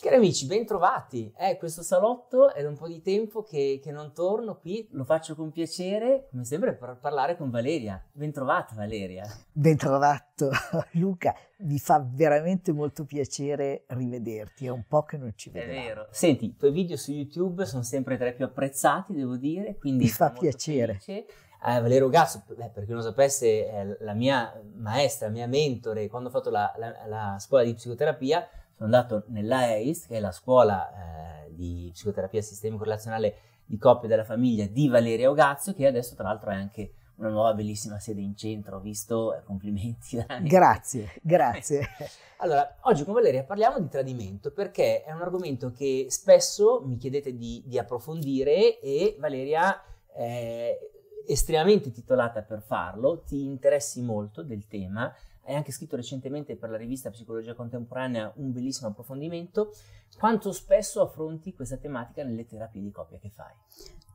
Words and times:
Cari 0.00 0.14
amici, 0.14 0.46
bentrovati. 0.46 1.32
Eh, 1.36 1.56
questo 1.56 1.82
salotto 1.82 2.54
è 2.54 2.62
da 2.62 2.68
un 2.68 2.76
po' 2.76 2.86
di 2.86 3.02
tempo 3.02 3.42
che, 3.42 3.80
che, 3.82 3.90
non 3.90 4.12
torno 4.12 4.56
qui, 4.56 4.86
lo 4.92 5.02
faccio 5.02 5.34
con 5.34 5.50
piacere, 5.50 6.28
come 6.30 6.44
sempre, 6.44 6.76
per 6.76 6.98
parlare 7.00 7.36
con 7.36 7.50
Valeria. 7.50 8.00
Bentrovata 8.12 8.76
Valeria. 8.76 9.24
Bentrovato 9.50 10.50
Luca, 10.94 11.34
mi 11.62 11.80
fa 11.80 12.00
veramente 12.08 12.70
molto 12.70 13.04
piacere 13.06 13.86
rivederti, 13.88 14.66
è 14.66 14.68
un 14.68 14.84
po' 14.86 15.02
che 15.02 15.16
non 15.16 15.32
ci 15.34 15.50
vediamo. 15.50 15.72
È 15.72 15.84
vero. 15.84 16.06
Senti, 16.12 16.44
i 16.44 16.56
tuoi 16.56 16.70
video 16.70 16.96
su 16.96 17.10
YouTube 17.10 17.66
sono 17.66 17.82
sempre 17.82 18.16
tra 18.16 18.28
i 18.28 18.34
più 18.34 18.44
apprezzati, 18.44 19.12
devo 19.14 19.36
dire, 19.36 19.78
quindi... 19.78 20.04
Mi 20.04 20.10
fa 20.10 20.30
piacere. 20.30 21.00
Felice. 21.00 21.26
Eh, 21.60 21.80
Valerio 21.80 22.08
Gasso, 22.08 22.44
beh, 22.46 22.70
per 22.72 22.84
chi 22.84 22.92
non 22.92 23.02
sapesse, 23.02 23.68
è 23.68 23.96
la 23.98 24.14
mia 24.14 24.62
maestra, 24.76 25.26
la 25.26 25.32
mia 25.32 25.48
mentore, 25.48 26.06
quando 26.06 26.28
ho 26.28 26.30
fatto 26.30 26.50
la, 26.50 26.72
la, 26.76 27.04
la 27.08 27.36
scuola 27.40 27.64
di 27.64 27.74
psicoterapia, 27.74 28.48
sono 28.78 28.94
andato 28.94 29.24
nell'AEIS, 29.26 30.06
che 30.06 30.18
è 30.18 30.20
la 30.20 30.30
scuola 30.30 30.88
eh, 30.88 31.52
di 31.52 31.90
psicoterapia 31.92 32.40
sistemico-relazionale 32.40 33.34
di 33.64 33.76
coppia 33.76 34.08
della 34.08 34.22
famiglia 34.22 34.66
di 34.66 34.88
Valeria 34.88 35.28
Ogazio, 35.28 35.74
che 35.74 35.88
adesso 35.88 36.14
tra 36.14 36.28
l'altro 36.28 36.50
è 36.50 36.54
anche 36.54 36.92
una 37.16 37.28
nuova 37.30 37.54
bellissima 37.54 37.98
sede 37.98 38.20
in 38.20 38.36
centro, 38.36 38.76
ho 38.76 38.80
visto, 38.80 39.34
eh, 39.34 39.42
complimenti. 39.42 40.24
Grazie, 40.42 41.10
grazie. 41.22 41.88
allora, 42.38 42.76
oggi 42.82 43.02
con 43.02 43.14
Valeria 43.14 43.42
parliamo 43.42 43.80
di 43.80 43.88
tradimento 43.88 44.52
perché 44.52 45.02
è 45.02 45.10
un 45.10 45.22
argomento 45.22 45.72
che 45.72 46.06
spesso 46.10 46.80
mi 46.86 46.96
chiedete 46.98 47.36
di, 47.36 47.64
di 47.66 47.78
approfondire 47.78 48.78
e 48.78 49.16
Valeria 49.18 49.82
è 50.14 50.78
estremamente 51.26 51.90
titolata 51.90 52.42
per 52.42 52.62
farlo, 52.62 53.22
ti 53.26 53.42
interessi 53.42 54.02
molto 54.02 54.44
del 54.44 54.68
tema 54.68 55.12
hai 55.48 55.54
anche 55.54 55.72
scritto 55.72 55.96
recentemente 55.96 56.56
per 56.56 56.68
la 56.68 56.76
rivista 56.76 57.08
Psicologia 57.08 57.54
Contemporanea 57.54 58.30
un 58.36 58.52
bellissimo 58.52 58.88
approfondimento. 58.88 59.72
Quanto 60.18 60.52
spesso 60.52 61.00
affronti 61.00 61.54
questa 61.54 61.78
tematica 61.78 62.22
nelle 62.22 62.46
terapie 62.46 62.82
di 62.82 62.90
coppia 62.90 63.18
che 63.18 63.30
fai? 63.30 63.52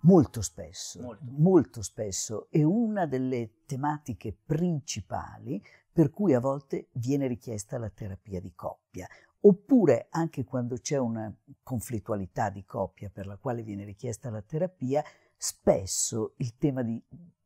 Molto 0.01 0.41
spesso, 0.41 1.01
molto. 1.01 1.23
molto 1.25 1.81
spesso. 1.81 2.47
È 2.51 2.61
una 2.61 3.07
delle 3.07 3.63
tematiche 3.65 4.37
principali 4.45 5.61
per 5.91 6.11
cui 6.11 6.35
a 6.35 6.39
volte 6.39 6.89
viene 6.93 7.25
richiesta 7.25 7.79
la 7.79 7.89
terapia 7.89 8.39
di 8.39 8.53
coppia. 8.53 9.07
Oppure 9.45 10.07
anche 10.11 10.43
quando 10.43 10.77
c'è 10.77 10.97
una 10.97 11.33
conflittualità 11.63 12.49
di 12.49 12.63
coppia 12.63 13.09
per 13.09 13.25
la 13.25 13.37
quale 13.37 13.63
viene 13.63 13.85
richiesta 13.85 14.29
la 14.29 14.41
terapia, 14.41 15.03
spesso 15.35 16.33
il 16.37 16.57
tema 16.57 16.83
di 16.83 17.01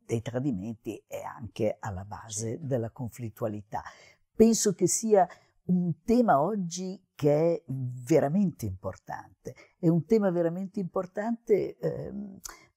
dei 0.08 0.22
tradimenti 0.22 1.04
è 1.06 1.20
anche 1.20 1.76
alla 1.78 2.04
base 2.04 2.52
certo. 2.52 2.66
della 2.66 2.90
conflittualità. 2.90 3.82
Penso 4.34 4.72
che 4.72 4.88
sia 4.88 5.28
un 5.64 6.02
tema 6.02 6.40
oggi 6.40 6.98
che 7.14 7.56
è 7.56 7.62
veramente 7.68 8.64
importante. 8.64 9.54
È 9.78 9.88
un 9.88 10.06
tema 10.06 10.30
veramente 10.30 10.80
importante 10.80 11.76
eh, 11.76 12.12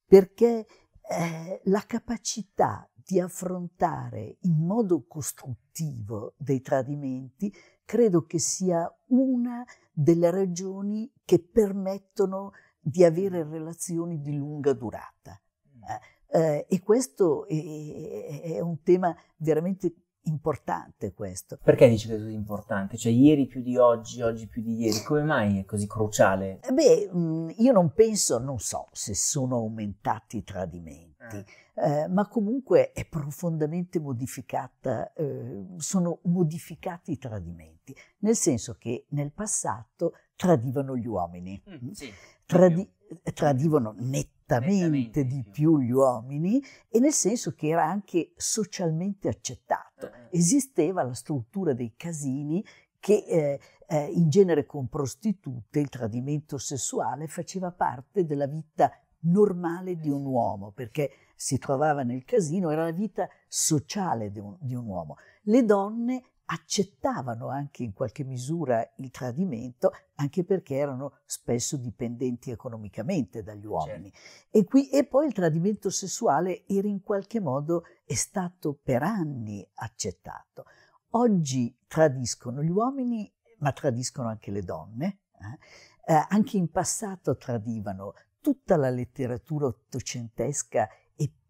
perché 0.05 0.65
eh, 1.01 1.61
la 1.63 1.83
capacità 1.87 2.85
di 2.93 3.21
affrontare 3.21 4.37
in 4.41 4.65
modo 4.65 5.05
costruttivo 5.07 6.33
dei 6.37 6.59
tradimenti 6.59 7.53
credo 7.85 8.25
che 8.25 8.39
sia 8.39 8.93
una 9.07 9.63
delle 9.93 10.29
ragioni 10.31 11.09
che 11.23 11.39
permettono 11.39 12.51
di 12.77 13.05
avere 13.05 13.43
relazioni 13.43 14.19
di 14.19 14.35
lunga 14.35 14.73
durata. 14.73 15.41
Mm. 15.77 15.83
Eh, 15.83 15.99
eh, 16.31 16.65
e 16.69 16.81
questo 16.81 17.45
è, 17.47 18.41
è, 18.43 18.59
un 18.61 18.81
tema 18.83 19.15
veramente 19.37 19.93
importante 20.23 21.13
questo. 21.13 21.57
Perché 21.61 21.89
dici 21.89 22.07
che 22.07 22.15
è 22.15 22.17
così 22.17 22.33
importante? 22.33 22.97
Cioè 22.97 23.11
ieri 23.11 23.47
più 23.47 23.61
di 23.61 23.75
oggi, 23.77 24.21
oggi 24.21 24.47
più 24.47 24.61
di 24.61 24.77
ieri, 24.77 25.01
come 25.03 25.23
mai 25.23 25.59
è 25.59 25.65
così 25.65 25.87
cruciale? 25.87 26.59
Eh 26.61 26.71
beh, 26.71 27.09
mm, 27.13 27.49
io 27.57 27.71
non 27.73 27.91
penso, 27.93 28.39
non 28.39 28.59
so 28.59 28.87
se 28.91 29.13
sono 29.13 29.57
aumentati 29.57 30.37
i 30.37 30.43
tradimenti, 30.43 31.37
eh. 31.37 31.45
Eh, 31.73 32.07
ma 32.07 32.27
comunque 32.27 32.91
è 32.91 33.07
profondamente 33.07 33.99
modificata, 33.99 35.11
eh, 35.13 35.65
sono 35.77 36.19
modificati 36.23 37.13
i 37.13 37.17
tradimenti, 37.17 37.95
nel 38.19 38.35
senso 38.35 38.75
che 38.77 39.05
nel 39.09 39.31
passato 39.31 40.13
tradivano 40.35 40.95
gli 40.95 41.07
uomini, 41.07 41.61
mm, 41.67 41.89
sì, 41.91 42.11
Tradi- 42.45 42.89
tradivano 43.33 43.93
nettamente 43.97 44.40
nettamente 44.59 45.25
di 45.25 45.43
più 45.49 45.79
gli 45.79 45.91
uomini 45.91 46.61
e 46.89 46.99
nel 46.99 47.13
senso 47.13 47.53
che 47.53 47.67
era 47.67 47.85
anche 47.85 48.33
socialmente 48.35 49.27
accettato. 49.27 50.07
Eh, 50.07 50.17
eh. 50.31 50.37
Esisteva 50.37 51.03
la 51.03 51.13
struttura 51.13 51.73
dei 51.73 51.93
casini 51.95 52.63
che 52.99 53.25
eh, 53.27 53.59
eh, 53.87 54.05
in 54.13 54.29
genere 54.29 54.65
con 54.65 54.87
prostitute 54.87 55.79
il 55.79 55.89
tradimento 55.89 56.57
sessuale 56.57 57.27
faceva 57.27 57.71
parte 57.71 58.25
della 58.25 58.45
vita 58.45 58.91
normale 59.23 59.97
di 59.97 60.09
un 60.09 60.25
uomo, 60.25 60.71
perché 60.71 61.11
si 61.35 61.57
trovava 61.57 62.03
nel 62.03 62.23
casino, 62.23 62.69
era 62.69 62.83
la 62.83 62.91
vita 62.91 63.27
sociale 63.47 64.31
di 64.31 64.39
un, 64.39 64.55
di 64.59 64.75
un 64.75 64.85
uomo. 64.85 65.17
Le 65.43 65.65
donne 65.65 66.23
accettavano 66.51 67.47
anche 67.47 67.83
in 67.83 67.93
qualche 67.93 68.23
misura 68.23 68.87
il 68.97 69.09
tradimento, 69.09 69.91
anche 70.15 70.43
perché 70.43 70.75
erano 70.75 71.19
spesso 71.25 71.77
dipendenti 71.77 72.51
economicamente 72.51 73.41
dagli 73.41 73.65
uomini. 73.65 74.11
Certo. 74.11 74.57
E, 74.57 74.63
qui, 74.65 74.89
e 74.89 75.05
poi 75.05 75.27
il 75.27 75.33
tradimento 75.33 75.89
sessuale 75.89 76.65
era 76.67 76.87
in 76.87 77.01
qualche 77.01 77.39
modo, 77.39 77.83
è 78.05 78.15
stato 78.15 78.77
per 78.81 79.01
anni 79.01 79.65
accettato. 79.75 80.65
Oggi 81.11 81.75
tradiscono 81.87 82.61
gli 82.61 82.69
uomini, 82.69 83.31
ma 83.59 83.71
tradiscono 83.71 84.27
anche 84.27 84.51
le 84.51 84.63
donne. 84.63 85.19
Eh? 85.33 86.13
Eh, 86.13 86.25
anche 86.29 86.57
in 86.57 86.69
passato 86.69 87.37
tradivano 87.37 88.13
tutta 88.41 88.75
la 88.75 88.89
letteratura 88.89 89.67
ottocentesca 89.67 90.89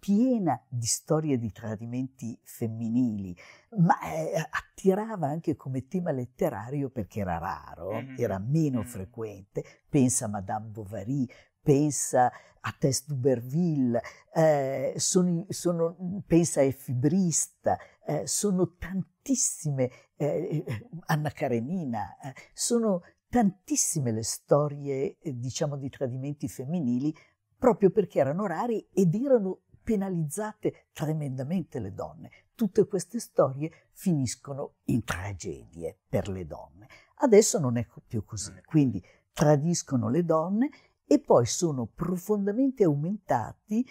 piena 0.01 0.59
di 0.67 0.87
storie 0.87 1.37
di 1.37 1.51
tradimenti 1.51 2.35
femminili, 2.41 3.37
ma 3.77 4.01
eh, 4.01 4.33
attirava 4.35 5.27
anche 5.27 5.55
come 5.55 5.85
tema 5.85 6.09
letterario 6.09 6.89
perché 6.89 7.19
era 7.19 7.37
raro, 7.37 7.91
era 8.17 8.39
meno 8.39 8.81
frequente. 8.83 9.63
Pensa 9.87 10.25
a 10.25 10.29
Madame 10.29 10.69
Bovary, 10.69 11.27
pensa 11.61 12.31
a 12.61 12.75
Tess 12.79 13.05
Duberville, 13.05 14.01
eh, 14.33 14.93
sono, 14.97 15.45
sono, 15.49 16.23
pensa 16.25 16.61
a 16.61 16.63
Effi 16.63 16.93
Brista, 16.93 17.77
eh, 18.03 18.25
sono 18.25 18.73
tantissime, 18.77 19.91
eh, 20.15 20.65
Anna 21.05 21.29
Karenina, 21.29 22.17
eh, 22.17 22.33
sono 22.53 23.03
tantissime 23.29 24.11
le 24.11 24.23
storie, 24.23 25.19
eh, 25.19 25.37
diciamo, 25.37 25.77
di 25.77 25.89
tradimenti 25.89 26.47
femminili 26.47 27.15
proprio 27.55 27.91
perché 27.91 28.17
erano 28.17 28.47
rari 28.47 28.87
ed 28.91 29.13
erano 29.13 29.59
penalizzate 29.83 30.87
tremendamente 30.93 31.79
le 31.79 31.93
donne. 31.93 32.31
Tutte 32.55 32.87
queste 32.87 33.19
storie 33.19 33.71
finiscono 33.91 34.75
in 34.85 35.03
tragedie 35.03 35.97
per 36.07 36.27
le 36.27 36.45
donne. 36.45 36.87
Adesso 37.15 37.59
non 37.59 37.77
è 37.77 37.87
più 38.07 38.23
così, 38.23 38.53
quindi 38.65 39.03
tradiscono 39.33 40.09
le 40.09 40.23
donne 40.23 40.69
e 41.05 41.19
poi 41.19 41.45
sono 41.45 41.85
profondamente 41.85 42.83
aumentati 42.83 43.85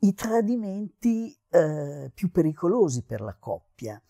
i 0.00 0.14
tradimenti 0.14 1.36
eh, 1.48 2.10
più 2.14 2.30
pericolosi 2.30 3.02
per 3.02 3.20
la 3.20 3.34
coppia, 3.34 4.00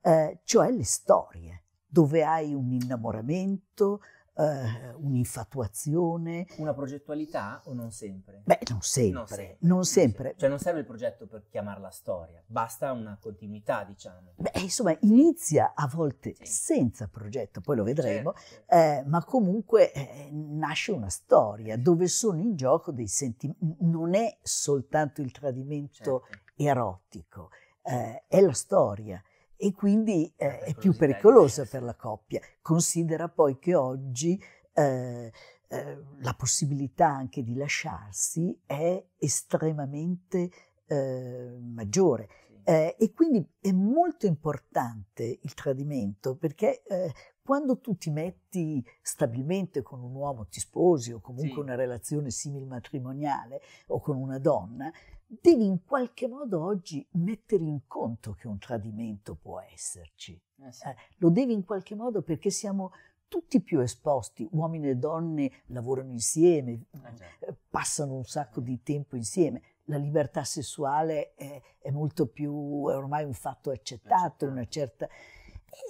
eh, 0.00 0.40
cioè 0.44 0.70
le 0.70 0.84
storie, 0.84 1.64
dove 1.86 2.24
hai 2.24 2.52
un 2.52 2.72
innamoramento, 2.72 4.00
uh, 4.36 5.04
un'infatuazione. 5.04 6.46
Una 6.56 6.74
progettualità 6.74 7.62
o 7.64 7.72
non 7.72 7.90
sempre? 7.90 8.42
Beh, 8.44 8.60
non 8.70 8.82
sempre, 8.82 9.12
non 9.12 9.26
sempre. 9.26 9.56
Non 9.60 9.84
sempre. 9.84 10.34
Cioè 10.36 10.48
non 10.48 10.58
serve 10.58 10.80
il 10.80 10.86
progetto 10.86 11.26
per 11.26 11.46
chiamarla 11.48 11.90
storia, 11.90 12.42
basta 12.46 12.92
una 12.92 13.18
continuità, 13.20 13.84
diciamo. 13.84 14.32
Beh, 14.36 14.52
insomma, 14.60 14.96
inizia 15.00 15.72
a 15.74 15.88
volte 15.92 16.34
sì. 16.34 16.46
senza 16.46 17.08
progetto, 17.08 17.60
poi 17.60 17.76
lo 17.76 17.84
vedremo, 17.84 18.34
certo. 18.34 18.74
eh, 18.74 19.04
ma 19.06 19.24
comunque 19.24 19.92
eh, 19.92 20.28
nasce 20.32 20.92
una 20.92 21.10
storia 21.10 21.76
dove 21.76 22.06
sono 22.08 22.38
in 22.40 22.56
gioco 22.56 22.92
dei 22.92 23.08
sentimenti, 23.08 23.76
non 23.80 24.14
è 24.14 24.38
soltanto 24.42 25.22
il 25.22 25.32
tradimento 25.32 26.24
certo. 26.24 26.26
erotico, 26.56 27.50
eh, 27.82 28.24
è 28.26 28.40
la 28.40 28.52
storia 28.52 29.22
e 29.56 29.72
quindi 29.72 30.32
eh, 30.36 30.60
è 30.60 30.74
più 30.74 30.94
pericolosa 30.94 31.64
per 31.64 31.82
la 31.82 31.94
coppia. 31.94 32.40
Considera 32.60 33.28
poi 33.28 33.58
che 33.58 33.74
oggi 33.74 34.40
eh, 34.72 35.32
eh, 35.68 36.04
la 36.18 36.34
possibilità 36.34 37.08
anche 37.08 37.42
di 37.42 37.54
lasciarsi 37.54 38.56
è 38.66 39.04
estremamente 39.18 40.50
eh, 40.86 41.56
maggiore. 41.60 42.28
Eh, 42.68 42.96
e 42.98 43.12
quindi 43.12 43.48
è 43.60 43.70
molto 43.70 44.26
importante 44.26 45.38
il 45.40 45.54
tradimento 45.54 46.34
perché 46.34 46.82
eh, 46.82 47.12
quando 47.46 47.78
tu 47.78 47.96
ti 47.96 48.10
metti 48.10 48.84
stabilmente 49.00 49.82
con 49.82 50.02
un 50.02 50.12
uomo, 50.12 50.46
ti 50.46 50.58
sposi 50.58 51.12
o 51.12 51.20
comunque 51.20 51.54
sì. 51.54 51.60
una 51.60 51.76
relazione 51.76 52.30
simil 52.30 52.66
matrimoniale 52.66 53.60
o 53.86 54.00
con 54.00 54.16
una 54.16 54.40
donna, 54.40 54.90
devi 55.26 55.64
in 55.66 55.84
qualche 55.84 56.28
modo 56.28 56.62
oggi 56.64 57.06
mettere 57.12 57.64
in 57.64 57.80
conto 57.86 58.32
che 58.34 58.46
un 58.46 58.58
tradimento 58.58 59.34
può 59.34 59.60
esserci. 59.60 60.40
Eh 60.62 60.72
sì. 60.72 60.86
eh, 60.86 60.94
lo 61.18 61.30
devi 61.30 61.52
in 61.52 61.64
qualche 61.64 61.94
modo 61.94 62.22
perché 62.22 62.50
siamo 62.50 62.92
tutti 63.28 63.60
più 63.60 63.80
esposti, 63.80 64.48
uomini 64.52 64.88
e 64.88 64.94
donne 64.96 65.50
lavorano 65.66 66.12
insieme, 66.12 66.72
Eh, 66.92 67.46
eh, 67.48 67.56
passano 67.68 68.14
un 68.14 68.24
sacco 68.24 68.60
di 68.60 68.82
tempo 68.82 69.16
insieme. 69.16 69.62
La 69.88 69.96
libertà 69.96 70.44
sessuale 70.44 71.34
è, 71.34 71.60
è 71.78 71.90
molto 71.90 72.26
più, 72.26 72.88
è 72.88 72.96
ormai 72.96 73.24
un 73.24 73.34
fatto 73.34 73.70
accettato, 73.70 74.14
Accettato. 74.14 74.46
una 74.46 74.66
certa... 74.66 75.08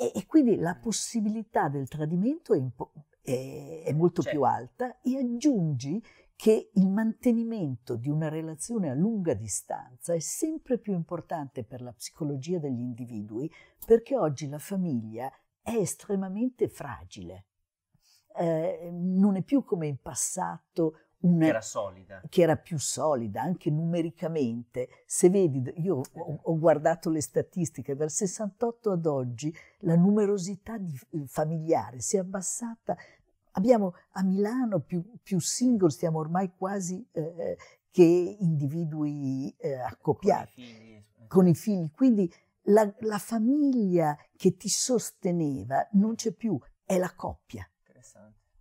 E, 0.00 0.12
e 0.14 0.26
quindi 0.26 0.56
la 0.56 0.74
possibilità 0.74 1.68
del 1.68 1.86
tradimento 1.88 2.52
è, 2.54 2.58
impo- 2.58 2.92
è- 3.22 3.82
è 3.84 3.92
molto 3.92 4.22
Certo. 4.22 4.36
più 4.38 4.46
alta 4.46 5.00
e 5.00 5.16
aggiungi 5.18 6.02
che 6.36 6.70
il 6.74 6.90
mantenimento 6.90 7.96
di 7.96 8.10
una 8.10 8.28
relazione 8.28 8.90
a 8.90 8.94
lunga 8.94 9.32
distanza 9.32 10.12
è 10.12 10.18
sempre 10.18 10.78
più 10.78 10.92
importante 10.92 11.64
per 11.64 11.80
la 11.80 11.92
psicologia 11.92 12.58
degli 12.58 12.80
individui 12.80 13.50
perché 13.86 14.16
oggi 14.16 14.46
la 14.48 14.58
famiglia 14.58 15.32
è 15.62 15.74
estremamente 15.74 16.68
fragile. 16.68 17.46
Eh, 18.38 18.90
non 18.92 19.36
è 19.36 19.42
più 19.42 19.64
come 19.64 19.86
in 19.86 19.96
passato 19.96 20.98
una, 21.18 21.46
Era 21.46 21.60
solida. 21.62 22.20
che 22.28 22.42
era 22.42 22.56
più 22.56 22.78
solida 22.78 23.40
anche 23.40 23.70
numericamente. 23.70 24.88
Se 25.06 25.30
vedi, 25.30 25.62
io 25.76 26.02
ho, 26.12 26.40
ho 26.42 26.58
guardato 26.58 27.08
le 27.08 27.22
statistiche, 27.22 27.96
dal 27.96 28.10
68 28.10 28.90
ad 28.90 29.06
oggi 29.06 29.52
la 29.80 29.96
numerosità 29.96 30.76
di 30.76 30.94
eh, 31.12 31.26
familiare 31.26 32.00
si 32.00 32.16
è 32.16 32.20
abbassata. 32.20 32.96
Abbiamo 33.56 33.94
a 34.12 34.22
Milano 34.22 34.80
più, 34.80 35.02
più 35.22 35.40
single, 35.40 35.90
stiamo 35.90 36.18
ormai 36.18 36.52
quasi 36.54 37.06
eh, 37.12 37.56
che 37.90 38.36
individui 38.38 39.54
eh, 39.56 39.74
accoppiati 39.74 40.52
Con 40.54 40.62
i 40.62 40.66
figli. 40.66 40.92
eh, 40.94 41.26
con 41.26 41.46
i 41.48 41.54
figli. 41.54 41.90
Quindi 41.92 42.32
la, 42.68 42.94
la 43.00 43.18
famiglia 43.18 44.16
che 44.36 44.56
ti 44.56 44.68
sosteneva 44.68 45.86
non 45.92 46.16
c'è 46.16 46.32
più, 46.32 46.58
è 46.84 46.98
la 46.98 47.14
coppia. 47.14 47.66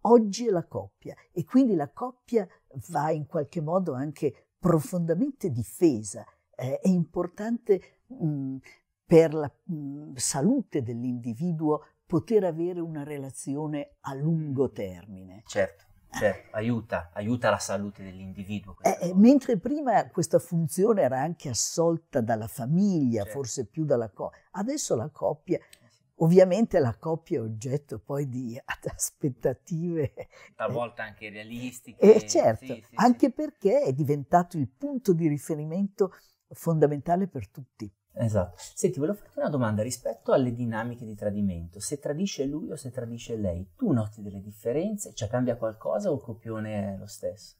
Oggi 0.07 0.47
è 0.47 0.51
la 0.51 0.65
coppia 0.65 1.15
e 1.31 1.43
quindi 1.43 1.75
la 1.75 1.91
coppia 1.91 2.47
va 2.89 3.11
in 3.11 3.25
qualche 3.25 3.59
modo 3.59 3.93
anche 3.93 4.49
profondamente 4.59 5.49
difesa. 5.49 6.23
Eh, 6.55 6.79
è 6.79 6.87
importante 6.87 8.03
mh, 8.07 8.57
per 9.05 9.33
la 9.33 9.51
mh, 9.63 10.13
salute 10.15 10.81
dell'individuo 10.83 11.81
poter 12.05 12.43
avere 12.43 12.79
una 12.79 13.03
relazione 13.03 13.95
a 14.01 14.13
lungo 14.13 14.71
termine. 14.71 15.43
Certo, 15.45 15.85
certo, 16.11 16.55
aiuta, 16.55 17.09
aiuta 17.13 17.49
la 17.49 17.57
salute 17.59 18.03
dell'individuo. 18.03 18.77
Eh, 18.81 19.09
eh, 19.09 19.13
mentre 19.15 19.57
prima 19.57 20.07
questa 20.09 20.39
funzione 20.39 21.01
era 21.01 21.19
anche 21.19 21.49
assolta 21.49 22.21
dalla 22.21 22.47
famiglia, 22.47 23.23
Certo. 23.23 23.37
forse 23.37 23.65
più 23.65 23.85
dalla 23.85 24.09
coppia, 24.09 24.39
adesso 24.51 24.95
la 24.95 25.09
coppia, 25.09 25.57
Eh 25.57 25.89
sì. 25.89 25.99
ovviamente 26.17 26.79
la 26.79 26.95
coppia 26.95 27.39
è 27.39 27.41
oggetto 27.41 27.99
poi 27.99 28.27
di 28.29 28.59
aspettative 28.93 30.13
Talvolta 30.55 31.03
anche 31.03 31.29
realistiche. 31.29 31.99
E 32.15 32.27
certo, 32.27 32.65
sì, 32.65 32.73
sì, 32.73 32.81
sì. 32.89 32.95
anche 32.95 33.31
perché 33.31 33.81
è 33.81 33.93
diventato 33.93 34.57
il 34.57 34.69
punto 34.69 35.11
di 35.13 35.27
riferimento 35.27 36.13
fondamentale 36.49 37.27
per 37.27 37.49
tutti. 37.49 37.91
Esatto. 38.17 38.55
Senti, 38.57 38.99
volevo 38.99 39.17
farti 39.17 39.39
una 39.39 39.49
domanda 39.49 39.83
rispetto 39.83 40.31
alle 40.31 40.53
dinamiche 40.53 41.05
di 41.05 41.15
tradimento. 41.15 41.79
Se 41.79 41.99
tradisce 41.99 42.45
lui 42.45 42.71
o 42.71 42.75
se 42.75 42.91
tradisce 42.91 43.35
lei, 43.35 43.71
tu 43.75 43.91
noti 43.91 44.21
delle 44.21 44.41
differenze? 44.41 45.13
Cioè 45.13 45.27
cambia 45.27 45.57
qualcosa 45.57 46.09
o 46.09 46.15
il 46.15 46.21
copione 46.21 46.93
è 46.93 46.97
lo 46.97 47.07
stesso? 47.07 47.55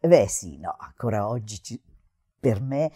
Beh 0.00 0.28
sì, 0.28 0.58
no, 0.58 0.76
ancora 0.78 1.26
oggi 1.28 1.62
ci- 1.62 1.82
per 2.38 2.60
me 2.60 2.92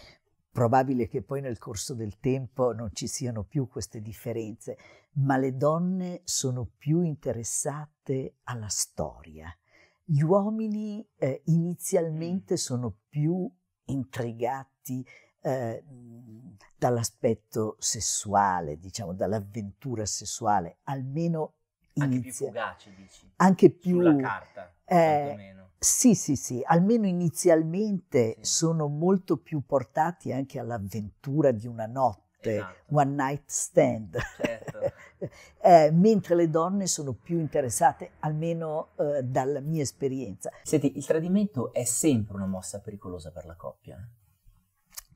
probabile 0.50 1.08
che 1.08 1.22
poi 1.22 1.40
nel 1.40 1.58
corso 1.58 1.94
del 1.94 2.19
tempo 2.19 2.72
non 2.72 2.90
ci 2.93 3.06
siano 3.06 3.44
più 3.44 3.69
queste 3.69 4.00
differenze, 4.00 4.76
ma 5.14 5.37
le 5.38 5.56
donne 5.56 6.20
sono 6.25 6.69
più 6.76 7.00
interessate 7.02 8.38
alla 8.44 8.69
storia. 8.69 9.56
Gli 10.04 10.20
uomini 10.22 11.06
eh, 11.16 11.43
inizialmente 11.46 12.56
sono 12.56 12.94
più 13.08 13.50
intrigati 13.84 15.06
eh, 15.49 15.85
dall'aspetto 16.77 17.77
sessuale, 17.79 18.79
diciamo, 18.79 19.12
dall'avventura 19.15 20.06
sessuale, 20.06 20.79
almeno 20.85 21.55
Anche 21.95 22.09
più 22.09 22.21
inizia- 22.21 22.47
fugace, 22.49 22.95
dici? 22.95 23.33
anche 23.37 23.71
più 23.71 23.97
Sulla 23.97 24.17
carta, 24.17 24.73
eh, 24.85 25.55
sì, 25.79 26.15
sì, 26.15 26.37
sì, 26.37 26.62
almeno 26.65 27.06
inizialmente 27.06 28.37
Sì. 28.41 28.45
sono 28.45 28.89
molto 28.89 29.37
più 29.39 29.65
portati 29.65 30.33
anche 30.33 30.59
all'avventura 30.59 31.50
di 31.50 31.67
una 31.67 31.87
notte, 31.87 32.27
Esatto. 32.56 32.95
one 32.95 33.15
night 33.15 33.45
stand, 33.47 34.17
Certo. 34.37 34.93
Eh, 35.61 35.91
mentre 35.91 36.37
le 36.37 36.49
donne 36.49 36.87
sono 36.87 37.12
più 37.12 37.41
interessate, 37.41 38.12
almeno 38.21 38.91
eh, 38.97 39.25
dalla 39.25 39.59
mia 39.61 39.83
esperienza. 39.83 40.50
Senti, 40.62 40.97
il 40.97 41.05
tradimento 41.05 41.73
è 41.73 41.83
sempre 41.85 42.37
una 42.37 42.47
mossa 42.47 42.79
pericolosa 42.81 43.33
per 43.33 43.45
la 43.45 43.56
coppia. 43.56 43.99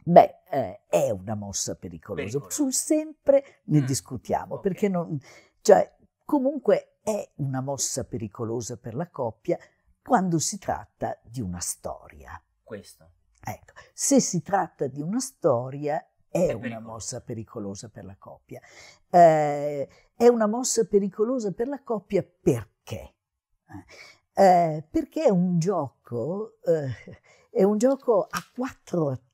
Beh, 0.05 0.43
eh, 0.51 0.81
è 0.87 1.11
una 1.11 1.35
mossa 1.35 1.75
pericolosa. 1.77 2.25
Pericolosa. 2.25 2.55
Sul 2.55 2.73
sempre 2.73 3.45
ne 3.65 3.81
Mm, 3.81 3.85
discutiamo, 3.85 4.55
ok. 4.57 4.61
perché 4.61 4.89
non, 4.89 5.19
cioè, 5.61 5.97
comunque 6.25 6.99
è 7.03 7.31
una 7.37 7.61
mossa 7.61 8.05
pericolosa 8.05 8.77
per 8.77 8.95
la 8.95 9.09
coppia 9.09 9.59
quando 10.03 10.39
si 10.39 10.59
tratta 10.59 11.19
di 11.23 11.41
una 11.41 11.61
storia. 11.61 12.41
Questo. 12.63 13.11
Ecco, 13.45 13.73
se 13.93 14.21
si 14.21 14.41
tratta 14.43 14.87
di 14.87 15.01
una 15.01 15.21
storia 15.21 15.99
è, 16.29 16.39
È 16.47 16.53
una 16.53 16.61
pericoloso. 16.61 16.81
mossa 16.93 17.21
pericolosa 17.21 17.89
per 17.89 18.05
la 18.05 18.17
coppia. 18.17 18.61
Eh, 19.11 19.89
è 20.15 20.27
una 20.29 20.47
mossa 20.47 20.85
pericolosa 20.87 21.53
per 21.53 21.69
la 21.69 21.83
coppia 21.83 22.23
perché? 22.23 23.15
Eh, 24.35 24.87
perché 24.91 25.25
è 25.25 25.29
un 25.31 25.59
gioco, 25.59 26.59
eh, 26.65 27.19
è 27.51 27.63
un 27.65 27.77
gioco 27.79 28.23
a 28.29 28.41
quattro 28.55 29.11
attori, 29.11 29.31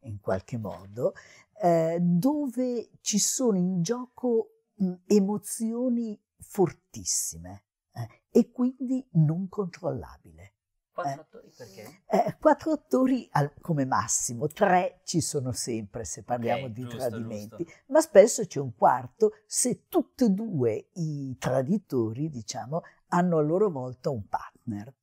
in 0.00 0.20
qualche 0.20 0.58
modo, 0.58 1.14
eh, 1.62 1.98
dove 2.00 2.90
ci 3.00 3.18
sono 3.18 3.56
in 3.56 3.82
gioco 3.82 4.50
mh, 4.74 4.92
emozioni 5.06 6.20
fortissime 6.38 7.64
eh, 7.92 8.22
e 8.30 8.50
quindi 8.50 9.06
non 9.12 9.48
controllabili. 9.48 10.52
Quattro 10.92 11.12
Eh. 11.12 11.24
attori 11.24 11.52
perché? 11.56 12.02
Eh, 12.06 12.36
quattro 12.38 12.70
attori 12.72 13.28
al- 13.32 13.52
come 13.60 13.84
massimo, 13.84 14.46
tre 14.46 15.00
ci 15.04 15.20
sono 15.20 15.50
sempre 15.52 16.04
se 16.04 16.22
parliamo 16.22 16.66
Ok, 16.66 16.70
di 16.72 16.82
giusto, 16.82 16.96
tradimenti, 16.98 17.64
giusto. 17.64 17.80
ma 17.86 18.00
spesso 18.00 18.46
c'è 18.46 18.60
un 18.60 18.74
quarto 18.76 19.32
se 19.46 19.88
tutti 19.88 20.24
e 20.24 20.28
due 20.30 20.90
i 20.94 21.36
traditori, 21.38 22.28
diciamo, 22.28 22.82
hanno 23.08 23.38
a 23.38 23.42
loro 23.42 23.70
volta 23.70 24.10
un 24.10 24.28
partner. 24.28 24.94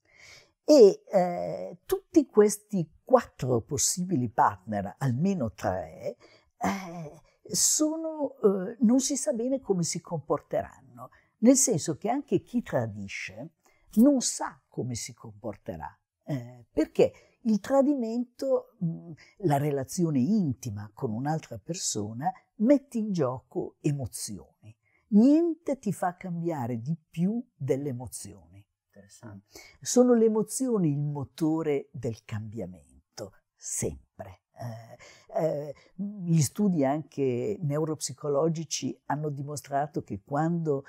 E 0.64 1.04
eh, 1.12 1.80
tutti 1.86 2.26
questi 2.26 2.90
quattro 3.04 3.62
possibili 3.62 4.30
partner, 4.30 4.96
almeno 5.00 5.52
tre, 5.52 6.16
eh, 6.58 7.22
sono, 7.44 8.36
eh, 8.40 8.78
non 8.80 9.00
si 9.00 9.16
sa 9.18 9.34
bene 9.34 9.60
come 9.60 9.84
si 9.84 10.00
comporteranno, 10.00 11.10
nel 11.40 11.56
senso 11.56 11.98
che 11.98 12.10
anche 12.10 12.42
chi 12.42 12.62
tradisce 12.62 13.56
non 13.96 14.22
sa 14.22 14.62
come 14.68 14.96
si 14.96 15.14
comporterà, 15.14 16.00
eh, 16.24 16.66
perché 16.72 17.12
il 17.44 17.60
tradimento, 17.60 18.76
mh, 18.80 19.12
la 19.40 19.58
relazione 19.58 20.20
intima 20.20 20.90
con 20.94 21.12
un'altra 21.12 21.58
persona, 21.58 22.32
mette 22.58 23.00
in 23.00 23.12
gioco 23.12 23.78
emozioni. 23.82 24.76
Niente 25.10 25.78
ti 25.80 25.92
fa 25.92 26.16
cambiare 26.16 26.80
di 26.80 26.96
più 27.10 27.44
delle 27.56 27.90
emozioni. 27.90 28.51
Interessante. 28.94 29.46
Sono 29.80 30.14
le 30.14 30.26
emozioni 30.26 30.92
il 30.92 31.00
motore 31.00 31.88
del 31.92 32.26
cambiamento, 32.26 33.32
sempre. 33.56 34.42
Eh, 34.52 35.40
eh, 35.42 35.76
gli 35.96 36.42
studi 36.42 36.84
anche 36.84 37.58
neuropsicologici 37.62 39.00
hanno 39.06 39.30
dimostrato 39.30 40.04
che 40.04 40.22
quando 40.24 40.84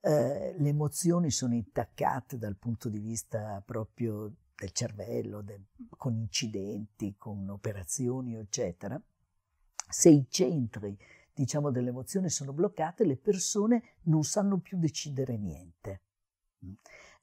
eh, 0.00 0.54
le 0.56 0.68
emozioni 0.68 1.32
sono 1.32 1.54
intaccate 1.54 2.38
dal 2.38 2.56
punto 2.56 2.88
di 2.88 3.00
vista 3.00 3.60
proprio 3.66 4.32
del 4.54 4.70
cervello, 4.70 5.42
del- 5.42 5.66
con 5.96 6.14
incidenti, 6.14 7.16
con 7.16 7.48
operazioni, 7.50 8.36
eccetera, 8.36 9.00
se 9.90 10.10
i 10.10 10.26
centri, 10.28 10.96
diciamo, 11.34 11.72
delle 11.72 11.92
sono 12.28 12.52
bloccate, 12.52 13.04
le 13.04 13.16
persone 13.16 13.82
non 14.02 14.22
sanno 14.22 14.58
più 14.58 14.78
decidere 14.78 15.36
niente. 15.36 16.02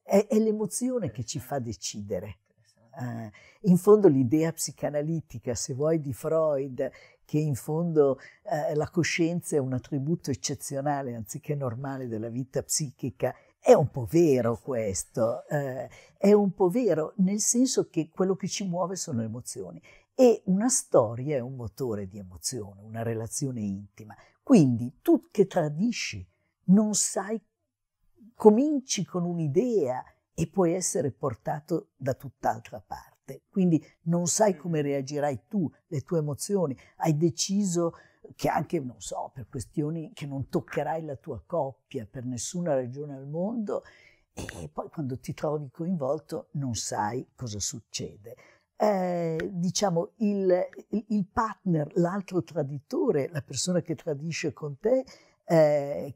È, 0.08 0.28
è 0.28 0.38
l'emozione 0.38 1.10
che 1.10 1.24
ci 1.24 1.40
fa 1.40 1.58
decidere. 1.58 2.38
Eh, 2.98 3.32
in 3.62 3.78
fondo 3.78 4.08
l'idea 4.08 4.52
psicanalitica, 4.52 5.56
se 5.56 5.74
vuoi, 5.74 6.00
di 6.00 6.14
Freud, 6.14 6.92
che 7.26 7.40
in 7.40 7.56
fondo 7.56 8.20
eh, 8.44 8.76
la 8.76 8.88
coscienza 8.90 9.56
è 9.56 9.60
un 9.60 9.74
attributo 9.74 10.30
eccezionale 10.30 11.16
anziché 11.16 11.56
normale 11.56 12.08
della 12.08 12.30
vita 12.30 12.62
psichica, 12.62 13.36
è 13.60 13.74
un 13.74 13.90
po' 13.90 14.06
vero 14.06 14.60
questo, 14.60 15.44
eh, 15.48 15.90
è 16.20 16.32
un 16.34 16.54
po' 16.54 16.70
vero 16.70 17.14
nel 17.18 17.40
senso 17.40 17.90
che 17.90 18.12
quello 18.14 18.36
che 18.36 18.48
ci 18.48 18.64
muove 18.64 18.96
sono 18.96 19.22
le 19.22 19.26
emozioni 19.26 19.82
e 20.14 20.44
una 20.46 20.70
storia 20.70 21.38
è 21.38 21.40
un 21.40 21.56
motore 21.56 22.08
di 22.08 22.20
emozione, 22.20 22.82
una 22.84 23.02
relazione 23.02 23.62
intima. 23.62 24.16
Quindi 24.44 25.00
tu 25.02 25.30
che 25.32 25.48
tradisci 25.48 26.24
non 26.66 26.94
sai 26.94 27.42
cominci 28.36 29.06
con 29.06 29.24
un'idea 29.24 30.04
e 30.34 30.48
puoi 30.48 30.74
essere 30.74 31.12
portato 31.12 31.92
da 31.96 32.14
tutt'altra 32.14 32.84
parte. 32.86 33.44
Quindi 33.50 33.84
non 34.04 34.28
sai 34.28 34.56
come 34.56 34.82
reagirai 34.82 35.46
tu, 35.48 35.72
le 35.88 36.02
tue 36.02 36.20
emozioni, 36.20 36.78
hai 36.98 37.18
deciso 37.18 37.94
che 38.36 38.50
anche, 38.50 38.80
non 38.80 39.00
so, 39.00 39.32
per 39.34 39.48
questioni 39.48 40.12
che 40.14 40.26
non 40.26 40.50
toccherai 40.50 41.04
la 41.04 41.16
tua 41.16 41.42
coppia 41.46 42.06
per 42.06 42.26
nessuna 42.26 42.74
ragione 42.74 43.16
al 43.16 43.28
mondo 43.28 43.84
e 44.34 44.70
poi 44.72 44.90
quando 44.90 45.18
ti 45.18 45.34
trovi 45.34 45.70
coinvolto 45.72 46.50
non 46.54 46.76
sai 46.76 47.26
cosa 47.36 47.60
succede. 47.60 48.36
Eh, 48.76 49.50
diciamo 49.54 50.12
il, 50.18 50.68
il, 51.08 51.26
partner, 51.32 51.90
l'altro 51.96 52.44
traditore, 52.44 53.30
la 53.30 53.42
persona 53.42 53.82
che 53.82 53.96
tradisce 53.96 54.52
con 54.52 54.78
te, 54.78 55.06
eh, 55.46 56.14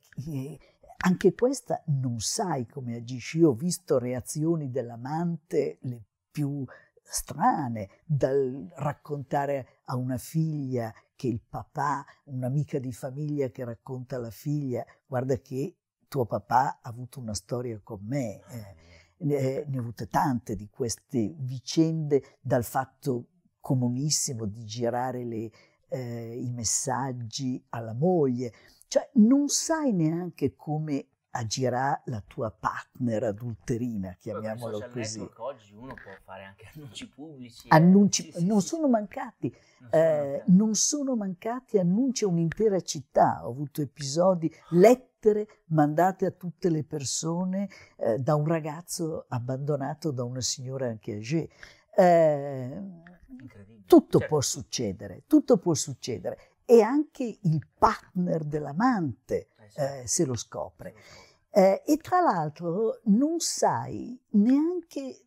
anche 1.01 1.33
questa 1.33 1.81
non 1.87 2.19
sai 2.19 2.67
come 2.67 2.95
agisci. 2.95 3.39
Io 3.39 3.49
ho 3.49 3.53
visto 3.53 3.97
reazioni 3.97 4.69
dell'amante 4.69 5.77
le 5.81 6.03
più 6.31 6.65
strane, 7.01 7.89
dal 8.05 8.71
raccontare 8.75 9.81
a 9.85 9.95
una 9.95 10.17
figlia 10.17 10.93
che 11.15 11.27
il 11.27 11.41
papà, 11.41 12.05
un'amica 12.25 12.79
di 12.79 12.93
famiglia 12.93 13.49
che 13.49 13.65
racconta 13.65 14.15
alla 14.17 14.29
figlia, 14.29 14.85
guarda 15.05 15.37
che 15.37 15.75
tuo 16.07 16.25
papà 16.25 16.79
ha 16.81 16.89
avuto 16.89 17.19
una 17.19 17.33
storia 17.33 17.79
con 17.83 17.99
me. 18.03 18.41
Eh, 18.49 18.75
ne, 19.19 19.65
ne 19.67 19.77
ho 19.77 19.81
avute 19.81 20.07
tante 20.07 20.55
di 20.55 20.69
queste 20.69 21.35
vicende, 21.39 22.37
dal 22.41 22.63
fatto 22.63 23.27
comunissimo 23.59 24.45
di 24.45 24.63
girare 24.63 25.25
le, 25.25 25.51
eh, 25.89 26.39
i 26.41 26.49
messaggi 26.51 27.63
alla 27.69 27.93
moglie. 27.93 28.53
Cioè 28.89 29.07
non 29.13 29.49
sai 29.49 29.93
neanche 29.93 30.55
come 30.55 31.09
agirà 31.29 32.01
la 32.05 32.23
tua 32.25 32.49
partner 32.49 33.25
adulterina, 33.25 34.15
chiamiamolo 34.19 34.89
così. 34.91 35.29
Oggi 35.37 35.75
uno 35.75 35.93
può 35.93 36.11
fare 36.23 36.45
anche 36.45 36.71
annunci 36.73 37.07
pubblici. 37.07 37.67
Eh. 37.67 37.75
Annunci, 37.75 38.23
sì, 38.23 38.39
sì, 38.39 38.45
non 38.47 38.61
sì. 38.61 38.67
sono 38.67 38.87
mancati, 38.87 39.55
non 39.79 39.89
sono, 39.91 40.03
eh, 40.03 40.43
non 40.47 40.73
sono 40.73 41.15
mancati 41.15 41.77
annunci 41.77 42.23
a 42.23 42.29
un'intera 42.29 42.81
città. 42.81 43.45
Ho 43.45 43.51
avuto 43.51 43.83
episodi, 43.83 44.51
lettere 44.69 45.47
mandate 45.65 46.25
a 46.25 46.31
tutte 46.31 46.71
le 46.71 46.83
persone 46.83 47.69
eh, 47.95 48.17
da 48.17 48.33
un 48.33 48.47
ragazzo 48.47 49.25
abbandonato 49.27 50.09
da 50.09 50.23
una 50.23 50.41
signora 50.41 50.87
anche 50.87 51.17
âgée. 51.17 51.47
Eh, 51.95 52.81
tutto 53.85 54.17
certo. 54.17 54.33
può 54.33 54.41
succedere, 54.41 55.23
tutto 55.27 55.57
può 55.57 55.75
succedere 55.75 56.48
e 56.69 56.83
anche 56.83 57.23
il 57.23 57.67
partner 57.79 58.43
dell'amante 58.43 59.49
eh, 59.73 60.03
se 60.05 60.23
lo 60.23 60.35
scopre. 60.35 60.93
Eh, 61.49 61.81
e 61.83 61.97
tra 61.97 62.21
l'altro 62.21 62.99
non 63.05 63.39
sai 63.39 64.15
neanche, 64.33 65.25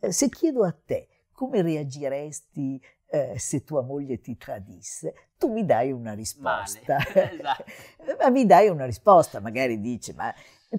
eh, 0.00 0.10
se 0.10 0.28
chiedo 0.28 0.64
a 0.64 0.72
te 0.72 1.06
come 1.30 1.62
reagiresti 1.62 2.82
eh, 3.06 3.38
se 3.38 3.62
tua 3.62 3.82
moglie 3.82 4.20
ti 4.20 4.36
tradisse, 4.36 5.14
tu 5.38 5.52
mi 5.52 5.64
dai 5.64 5.92
una 5.92 6.12
risposta. 6.12 6.96
esatto. 7.14 7.64
ma 8.18 8.28
mi 8.30 8.44
dai 8.44 8.68
una 8.68 8.84
risposta, 8.84 9.38
magari 9.38 9.80
dici, 9.80 10.12
ma 10.12 10.34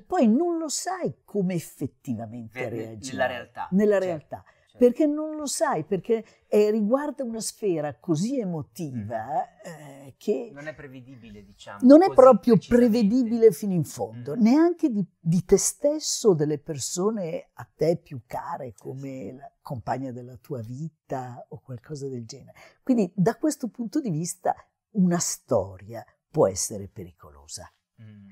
poi 0.05 0.27
non 0.27 0.57
lo 0.57 0.67
sai 0.67 1.21
come 1.23 1.53
effettivamente 1.53 2.67
reagire. 2.67 3.13
Nella 3.13 3.27
realtà. 3.27 3.67
Nella 3.71 3.91
certo. 3.93 4.05
realtà. 4.05 4.43
Certo. 4.43 4.59
Perché 4.77 5.05
non 5.05 5.35
lo 5.35 5.45
sai, 5.45 5.83
perché 5.83 6.23
eh, 6.47 6.71
riguarda 6.71 7.23
una 7.23 7.39
sfera 7.39 7.97
così 7.99 8.39
emotiva 8.39 9.59
eh, 9.61 10.15
che... 10.17 10.51
Non 10.53 10.67
è 10.67 10.73
prevedibile, 10.73 11.43
diciamo. 11.43 11.79
Non 11.81 12.03
è 12.03 12.13
proprio 12.13 12.57
prevedibile 12.57 13.51
fino 13.51 13.73
in 13.73 13.83
fondo, 13.83 14.35
mm. 14.35 14.41
neanche 14.41 14.89
di, 14.89 15.05
di, 15.19 15.43
te 15.43 15.57
stesso 15.57 16.29
o 16.29 16.33
delle 16.33 16.57
persone 16.57 17.49
a 17.53 17.69
te 17.75 17.97
più 17.97 18.21
care 18.25 18.73
come 18.73 19.33
la 19.33 19.51
compagna 19.61 20.11
della 20.11 20.37
tua 20.37 20.61
vita 20.61 21.45
o 21.49 21.59
qualcosa 21.59 22.07
del 22.07 22.25
genere. 22.25 22.57
Quindi 22.83 23.11
da 23.15 23.35
questo 23.35 23.69
punto 23.69 23.99
di 23.99 24.09
vista 24.09 24.55
una 24.91 25.19
storia 25.19 26.03
può 26.29 26.47
essere 26.47 26.87
pericolosa. 26.87 27.71
Mm. 28.01 28.29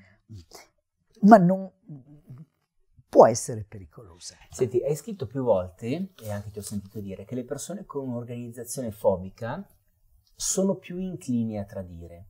Ma 1.22 1.36
non, 1.36 1.70
può 3.10 3.26
essere 3.26 3.66
pericolosa. 3.68 4.36
Senti, 4.48 4.80
hai 4.82 4.94
scritto 4.94 5.26
più 5.26 5.42
volte, 5.42 6.12
e 6.22 6.30
anche 6.30 6.50
ti 6.50 6.60
ho 6.60 6.62
sentito 6.62 7.00
dire, 7.00 7.24
che 7.26 7.34
le 7.34 7.44
persone 7.44 7.84
con 7.84 8.08
un'organizzazione 8.08 8.92
fobica 8.92 9.68
sono 10.34 10.76
più 10.76 10.96
inclini 10.96 11.58
a 11.58 11.64
tradire. 11.64 12.29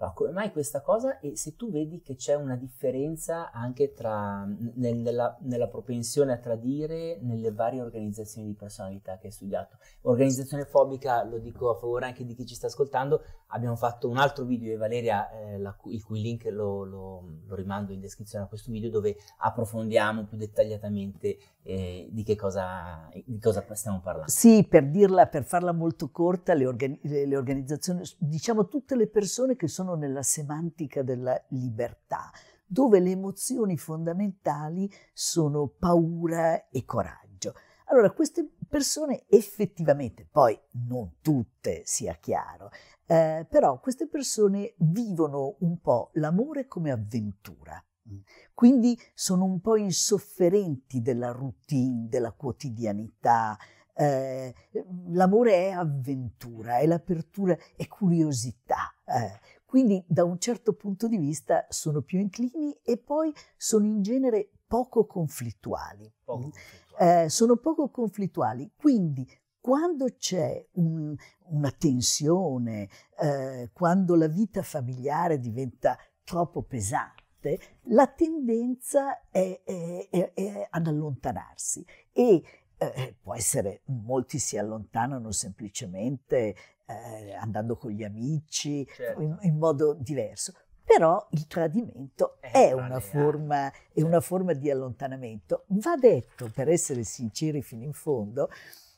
Allora, 0.00 0.14
come 0.14 0.30
mai 0.30 0.52
questa 0.52 0.80
cosa? 0.80 1.18
E 1.18 1.36
se 1.36 1.56
tu 1.56 1.72
vedi 1.72 2.00
che 2.02 2.14
c'è 2.14 2.34
una 2.34 2.54
differenza 2.54 3.50
anche 3.50 3.94
tra, 3.94 4.44
nel, 4.74 4.96
nella, 4.96 5.36
nella, 5.40 5.66
propensione 5.66 6.32
a 6.32 6.38
tradire 6.38 7.18
nelle 7.20 7.50
varie 7.50 7.80
organizzazioni 7.80 8.46
di 8.46 8.54
personalità 8.54 9.18
che 9.18 9.26
hai 9.26 9.32
studiato. 9.32 9.76
Organizzazione 10.02 10.66
fobica, 10.66 11.24
lo 11.24 11.38
dico 11.38 11.70
a 11.70 11.74
favore 11.74 12.06
anche 12.06 12.24
di 12.24 12.34
chi 12.34 12.46
ci 12.46 12.54
sta 12.54 12.68
ascoltando, 12.68 13.22
abbiamo 13.48 13.74
fatto 13.74 14.08
un 14.08 14.18
altro 14.18 14.44
video 14.44 14.70
di 14.70 14.76
Valeria, 14.76 15.30
eh, 15.30 15.58
la, 15.58 15.76
il 15.86 16.04
cui 16.04 16.20
link 16.20 16.44
lo, 16.44 16.84
lo, 16.84 17.24
lo, 17.44 17.54
rimando 17.56 17.92
in 17.92 17.98
descrizione 17.98 18.44
a 18.44 18.48
questo 18.48 18.70
video, 18.70 18.90
dove 18.90 19.16
approfondiamo 19.38 20.26
più 20.26 20.36
dettagliatamente 20.36 21.38
eh, 21.64 22.08
di 22.10 22.22
che 22.22 22.36
cosa, 22.36 23.08
di 23.24 23.38
cosa 23.40 23.64
stiamo 23.72 24.00
parlando. 24.00 24.30
Sì, 24.30 24.64
per 24.64 24.88
dirla, 24.88 25.26
per 25.26 25.42
farla 25.42 25.72
molto 25.72 26.08
corta, 26.10 26.54
le, 26.54 26.66
organi- 26.66 27.00
le 27.02 27.36
organizzazioni, 27.36 28.02
diciamo 28.16 28.68
tutte 28.68 28.94
le 28.94 29.08
persone 29.08 29.56
che 29.56 29.66
sono 29.66 29.87
sono 29.88 29.94
nella 29.94 30.22
semantica 30.22 31.02
della 31.02 31.42
libertà, 31.48 32.30
dove 32.66 33.00
le 33.00 33.10
emozioni 33.12 33.78
fondamentali 33.78 34.90
sono 35.14 35.68
paura 35.68 36.68
e 36.68 36.84
coraggio. 36.84 37.54
Allora, 37.86 38.10
queste 38.10 38.46
persone 38.68 39.24
effettivamente, 39.28 40.28
poi 40.30 40.58
non 40.86 41.14
tutte, 41.22 41.80
sia 41.84 42.14
chiaro, 42.20 42.68
eh, 43.06 43.46
però 43.48 43.80
queste 43.80 44.08
persone 44.08 44.74
vivono 44.78 45.56
un 45.60 45.80
po' 45.80 46.10
l'amore 46.14 46.66
come 46.66 46.90
avventura. 46.90 47.82
Quindi 48.54 48.98
sono 49.14 49.44
un 49.44 49.60
po' 49.60 49.76
insofferenti 49.76 51.00
della 51.00 51.30
routine, 51.30 52.08
della 52.08 52.32
quotidianità. 52.32 53.56
Eh, 53.94 54.54
l'amore 55.08 55.68
è 55.68 55.70
avventura, 55.70 56.78
è 56.78 56.86
l'apertura, 56.86 57.56
è 57.76 57.86
curiosità. 57.86 58.94
Eh, 59.04 59.57
quindi 59.68 60.02
da 60.08 60.24
un 60.24 60.38
certo 60.38 60.72
punto 60.72 61.08
di 61.08 61.18
vista 61.18 61.66
sono 61.68 62.00
più 62.00 62.18
inclini 62.18 62.72
e 62.82 62.96
poi 62.96 63.30
sono 63.54 63.84
in 63.84 64.00
genere 64.00 64.50
poco 64.66 65.04
conflittuali. 65.04 66.10
Poco 66.24 66.40
conflittuali. 66.40 67.24
Eh, 67.24 67.28
sono 67.28 67.56
poco 67.56 67.90
conflittuali, 67.90 68.72
quindi 68.74 69.28
quando 69.60 70.06
c'è 70.16 70.66
un, 70.76 71.14
una 71.48 71.70
tensione, 71.70 72.88
eh, 73.20 73.68
quando 73.74 74.14
la 74.14 74.26
vita 74.26 74.62
familiare 74.62 75.38
diventa 75.38 75.98
troppo 76.24 76.62
pesante, 76.62 77.60
la 77.88 78.06
tendenza 78.06 79.28
è, 79.28 79.60
è, 79.62 80.08
è, 80.10 80.32
è 80.32 80.66
ad 80.70 80.86
allontanarsi 80.86 81.84
e 82.10 82.42
eh, 82.78 83.16
può 83.20 83.34
essere, 83.34 83.82
molti 83.86 84.38
si 84.38 84.56
allontanano 84.56 85.32
semplicemente 85.32 86.54
eh, 86.86 87.34
andando 87.34 87.76
con 87.76 87.90
gli 87.90 88.04
amici, 88.04 88.86
certo. 88.86 89.20
in, 89.20 89.36
in, 89.42 89.58
modo 89.58 89.94
diverso. 89.94 90.54
Però 90.84 91.26
il 91.32 91.46
tradimento 91.46 92.38
è, 92.40 92.68
è, 92.68 92.72
una 92.72 93.00
forma, 93.00 93.70
è 93.92 94.00
una 94.00 94.20
forma 94.20 94.54
di 94.54 94.70
allontanamento. 94.70 95.64
Va 95.68 95.96
detto, 95.96 96.50
per 96.54 96.68
essere 96.70 97.04
sinceri 97.04 97.60
fino 97.60 97.84
in 97.84 97.92
fondo, 97.92 98.48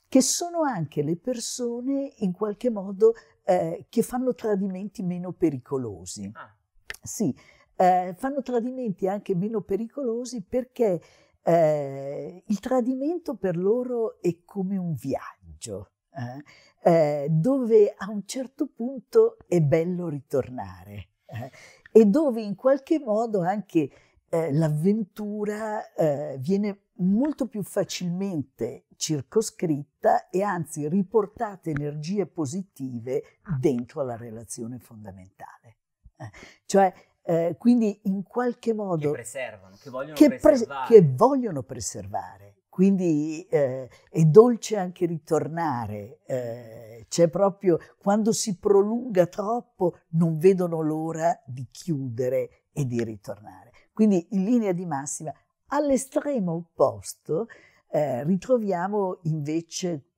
che 0.09 0.21
sono 0.23 0.63
anche 0.63 1.03
le 1.03 1.17
persone 1.17 2.13
in 2.19 2.33
qualche 2.33 2.71
modo 2.71 3.15
eh, 3.45 3.87
che 3.89 4.03
fanno 4.03 4.35
tradimenti 4.35 5.03
meno 5.03 5.33
pericolosi. 5.33 6.31
Ah. 6.35 6.55
Sì, 7.03 7.35
eh, 7.77 8.15
fanno 8.17 8.43
tradimenti 8.43 9.09
anche 9.09 9.35
meno 9.35 9.63
pericolosi 9.63 10.43
perché 10.43 11.01
eh, 11.43 12.43
il 12.47 12.61
tradimento 12.61 13.37
per 13.37 13.57
loro 13.57 14.21
è 14.21 14.45
come 14.45 14.77
un 14.77 14.95
viaggio. 14.95 15.93
Eh? 16.13 16.43
eh, 16.83 17.29
dove 17.31 17.95
a 17.97 18.11
un 18.11 18.27
certo 18.27 18.67
punto 18.67 19.37
è 19.47 19.61
bello 19.61 20.09
ritornare 20.09 21.11
eh, 21.27 21.51
e 21.93 22.05
dove 22.07 22.43
in 22.43 22.57
qualche 22.57 22.99
modo 22.99 23.43
anche 23.43 23.91
eh, 24.29 24.53
l'avventura 24.53 25.83
viene 26.39 26.87
molto 27.01 27.47
più 27.47 27.63
facilmente 27.63 28.87
circoscritta 28.97 30.29
e 30.29 30.43
anzi 30.43 30.89
riportate 30.89 31.71
energie 31.71 32.27
positive 32.27 33.23
dentro 33.59 34.01
alla 34.01 34.17
relazione 34.17 34.79
fondamentale. 34.79 35.79
Eh, 36.17 36.31
cioè, 36.67 36.93
eh, 37.23 37.57
quindi 37.59 38.01
in 38.05 38.23
qualche 38.23 38.73
modo... 38.73 39.09
Che 39.09 39.17
preservano, 39.17 39.77
che 39.81 39.91
vogliono 39.91 40.15
che 40.15 40.29
preservare. 40.37 40.87
Pre- 40.87 41.01
che 41.01 41.15
vogliono 41.15 41.63
preservare. 41.63 42.55
Quindi 42.69 43.45
eh, 43.51 43.91
è 44.09 44.25
dolce 44.25 44.77
anche 44.79 45.05
ritornare, 45.05 46.21
eh, 46.25 47.05
c'è 47.09 47.29
proprio 47.29 47.79
quando 47.99 48.33
si 48.33 48.59
prolunga 48.59 49.27
troppo 49.27 49.99
non 50.11 50.39
vedono 50.39 50.81
l'ora 50.81 51.39
di 51.45 51.67
chiudere 51.71 52.69
e 52.73 52.87
di 52.87 53.03
ritornare. 53.03 53.73
Quindi 53.93 54.29
in 54.31 54.45
linea 54.45 54.73
di 54.73 54.87
massima, 54.87 55.33
all'estremo 55.67 56.53
opposto, 56.53 57.49
eh, 57.91 58.23
ritroviamo 58.25 59.19
invece, 59.25 60.13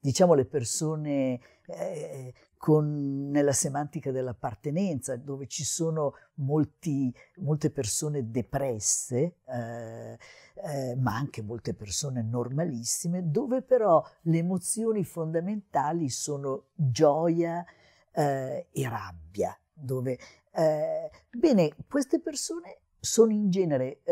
diciamo, 0.00 0.32
le 0.32 0.46
persone 0.46 1.38
eh, 1.66 2.34
con, 2.62 3.28
nella 3.28 3.52
semantica 3.52 4.12
dell'appartenenza, 4.12 5.16
dove 5.16 5.48
ci 5.48 5.64
sono 5.64 6.14
molti, 6.34 7.12
molte 7.38 7.72
persone 7.72 8.30
depresse, 8.30 9.38
eh, 9.48 10.16
eh, 10.64 10.94
ma 10.94 11.16
anche 11.16 11.42
molte 11.42 11.74
persone 11.74 12.22
normalissime, 12.22 13.28
dove 13.32 13.62
però 13.62 14.00
le 14.22 14.38
emozioni 14.38 15.02
fondamentali 15.02 16.08
sono 16.08 16.66
gioia 16.76 17.64
eh, 18.12 18.68
e 18.70 18.88
rabbia. 18.88 19.58
Dove, 19.72 20.16
eh, 20.52 21.10
bene, 21.36 21.74
queste 21.88 22.20
persone 22.20 22.82
sono 23.00 23.32
in 23.32 23.50
genere 23.50 24.02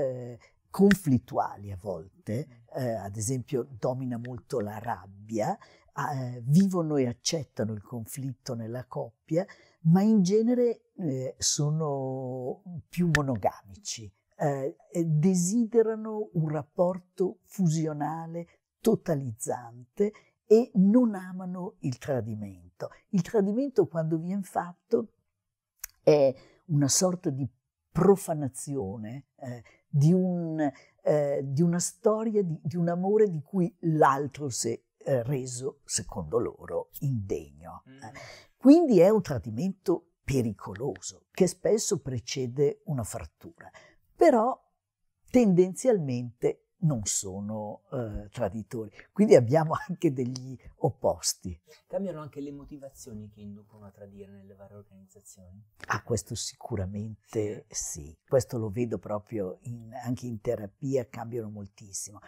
conflittuali 0.70 1.70
a 1.72 1.78
volte, 1.80 2.64
eh, 2.74 2.94
ad 2.94 3.16
esempio 3.16 3.66
domina 3.78 4.18
molto 4.18 4.60
la 4.60 4.78
rabbia, 4.78 5.56
eh, 5.94 6.42
vivono 6.44 6.96
e 6.96 7.06
accettano 7.06 7.72
il 7.72 7.82
conflitto 7.82 8.54
nella 8.54 8.84
coppia, 8.86 9.46
ma 9.82 10.02
in 10.02 10.22
genere 10.22 10.90
eh, 10.96 11.34
sono 11.38 12.62
più 12.88 13.10
monogamici, 13.12 14.10
eh, 14.36 14.76
desiderano 15.04 16.30
un 16.32 16.48
rapporto 16.48 17.38
fusionale 17.44 18.46
totalizzante 18.80 20.12
e 20.46 20.70
non 20.74 21.14
amano 21.14 21.76
il 21.80 21.98
tradimento. 21.98 22.90
Il 23.10 23.22
tradimento 23.22 23.86
quando 23.86 24.18
viene 24.18 24.42
fatto 24.42 25.12
è 26.02 26.34
una 26.66 26.88
sorta 26.88 27.30
di 27.30 27.48
profanazione 27.92 29.26
eh, 29.36 29.62
di, 29.88 30.12
un, 30.12 30.60
eh, 31.02 31.40
di, 31.44 31.62
una 31.62 31.78
storia, 31.78 32.42
di, 32.42 32.58
di, 32.62 32.76
un 32.76 32.88
amore 32.88 33.28
di 33.28 33.42
cui 33.42 33.72
l'altro 33.80 34.48
si 34.48 34.80
eh, 35.04 35.22
reso, 35.22 35.80
secondo 35.84 36.38
loro, 36.38 36.90
indegno. 37.00 37.82
Mm. 37.88 38.00
Quindi 38.56 39.00
è 39.00 39.08
un 39.08 39.22
tradimento 39.22 40.12
pericoloso 40.22 41.26
che 41.32 41.46
spesso 41.46 42.00
precede 42.00 42.82
una 42.84 43.04
frattura, 43.04 43.70
però 44.14 44.58
tendenzialmente 45.30 46.66
non 46.80 47.04
sono 47.04 47.82
eh, 47.92 48.28
traditori. 48.30 48.90
Quindi 49.12 49.34
abbiamo 49.34 49.74
anche 49.88 50.12
degli 50.12 50.56
opposti. 50.76 51.58
Cambiano 51.86 52.20
anche 52.20 52.40
le 52.40 52.52
motivazioni 52.52 53.28
che 53.28 53.40
inducono 53.40 53.86
a 53.86 53.90
tradire 53.90 54.30
nelle 54.30 54.54
varie 54.54 54.76
organizzazioni? 54.76 55.62
Ah, 55.86 56.02
questo 56.02 56.34
sicuramente 56.34 57.66
sì. 57.68 58.02
sì. 58.04 58.18
Questo 58.26 58.58
lo 58.58 58.70
vedo 58.70 58.98
proprio 58.98 59.58
in, 59.62 59.92
anche 60.04 60.26
in 60.26 60.40
terapia, 60.40 61.06
cambiano 61.08 61.50
moltissimo. 61.50 62.20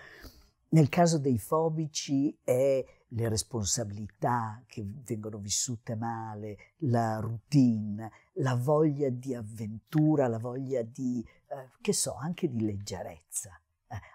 Nel 0.73 0.89
caso 0.89 1.19
dei 1.19 1.39
fobici 1.39 2.37
è 2.43 2.85
le 3.09 3.29
responsabilità 3.29 4.63
che 4.67 4.83
vengono 5.05 5.39
vissute 5.39 5.95
male, 5.95 6.75
la 6.79 7.19
routine, 7.21 8.11
la 8.35 8.57
voglia 8.57 9.11
di 9.11 9.35
avventura, 9.35 10.29
la 10.29 10.39
voglia 10.39 10.83
di, 10.83 11.23
eh, 11.49 11.71
che 11.81 11.93
so, 11.93 12.15
anche 12.15 12.49
di 12.49 12.65
leggerezza 12.65 13.57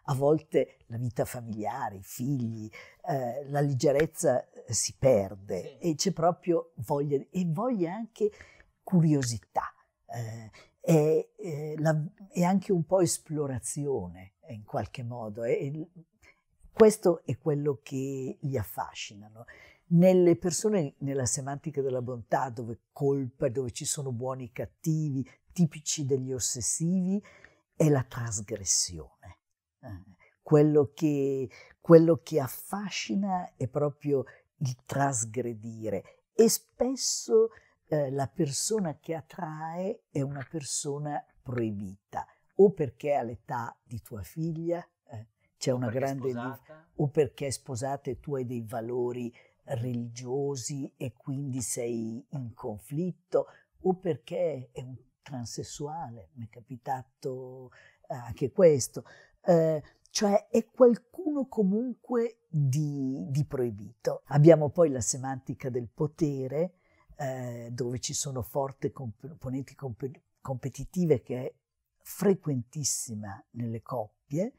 a 0.05 0.13
volte 0.15 0.77
la 0.87 0.97
vita 0.97 1.25
familiare, 1.25 1.97
i 1.97 2.03
figli, 2.03 2.69
eh, 3.07 3.45
la 3.49 3.61
leggerezza 3.61 4.49
eh, 4.49 4.73
si 4.73 4.95
perde 4.97 5.77
e 5.79 5.95
c'è 5.95 6.11
proprio 6.11 6.71
voglia, 6.77 7.17
e 7.29 7.45
voglia 7.45 7.93
anche 7.93 8.31
curiosità. 8.83 9.73
Eh, 10.05 10.51
e, 10.79 11.33
e, 11.35 11.75
la, 11.79 12.01
e, 12.31 12.43
anche 12.45 12.71
un 12.71 12.85
po' 12.85 13.01
esplorazione 13.01 14.35
in 14.47 14.63
qualche 14.63 15.03
modo. 15.03 15.43
E, 15.43 15.89
questo 16.77 17.23
è 17.25 17.35
quello 17.39 17.79
che 17.81 18.37
li 18.39 18.57
affascinano. 18.57 19.45
Nelle 19.87 20.35
persone, 20.35 20.93
nella 20.99 21.25
semantica 21.25 21.81
della 21.81 22.03
bontà, 22.03 22.49
dove 22.51 22.81
colpa, 22.91 23.49
dove 23.49 23.71
ci 23.71 23.83
sono 23.83 24.11
buoni 24.11 24.45
e 24.45 24.51
cattivi, 24.51 25.27
tipici 25.51 26.05
degli 26.05 26.31
ossessivi, 26.31 27.19
è 27.75 27.89
la 27.89 28.03
trasgressione. 28.03 29.39
Quello 30.41 30.91
che, 30.93 31.49
quello 31.81 32.21
che 32.21 32.39
affascina 32.39 33.55
è 33.55 33.67
proprio 33.67 34.23
il 34.57 34.75
trasgredire 34.85 36.25
e 36.33 36.47
spesso 36.47 37.49
eh, 37.87 38.11
la 38.11 38.27
persona 38.27 38.97
che 38.99 39.15
attrae 39.15 40.03
è 40.11 40.21
una 40.21 40.45
persona 40.47 41.23
proibita 41.41 42.25
o 42.55 42.71
perché 42.71 43.15
ha 43.15 43.23
l'età 43.23 43.75
di 43.83 43.99
tua 44.01 44.21
figlia, 44.21 44.79
eh, 44.79 44.96
c'è 45.57 45.71
una 45.71 45.89
grande 45.89 46.31
o 46.95 47.07
perché 47.07 47.47
è 47.47 47.51
sposata 47.51 48.09
e 48.09 48.19
tu 48.19 48.35
hai 48.35 48.45
dei 48.45 48.61
valori 48.61 49.33
religiosi 49.63 50.91
e 50.95 51.13
quindi 51.13 51.61
sei 51.61 52.25
in 52.29 52.53
conflitto 52.53 53.47
o 53.81 53.95
perché 53.95 54.69
è 54.71 54.81
un 54.81 54.95
transessuale, 55.21 56.29
mi 56.33 56.45
è 56.45 56.49
capitato 56.49 57.71
anche 58.07 58.51
questo. 58.51 59.03
Eh, 59.41 59.83
cioè 60.09 60.47
è 60.47 60.65
qualcuno 60.65 61.47
comunque 61.47 62.39
di, 62.47 63.25
di, 63.29 63.45
proibito. 63.45 64.23
Abbiamo 64.27 64.69
poi 64.69 64.89
la 64.89 65.01
semantica 65.01 65.69
del 65.69 65.89
potere, 65.93 66.75
eh, 67.17 67.69
dove 67.71 67.99
ci 67.99 68.13
sono 68.13 68.41
forti 68.41 68.91
componenti 68.91 69.75
comp- 69.75 70.21
competitive 70.41 71.21
che 71.21 71.45
è 71.45 71.53
frequentissima 71.99 73.43
nelle 73.51 73.81
coppie, 73.81 74.53